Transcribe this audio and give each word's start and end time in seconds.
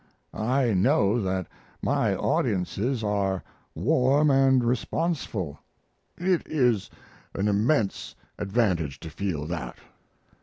I 0.33 0.73
know 0.73 1.21
that 1.21 1.45
my 1.83 2.15
audiences 2.15 3.03
are 3.03 3.43
warm 3.75 4.31
and 4.31 4.63
responseful. 4.63 5.59
It 6.17 6.41
is 6.47 6.89
an 7.35 7.47
immense 7.47 8.15
advantage 8.39 8.99
to 9.01 9.11
feel 9.11 9.45
that. 9.45 9.77